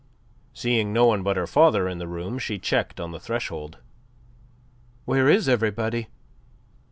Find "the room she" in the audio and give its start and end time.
1.99-2.57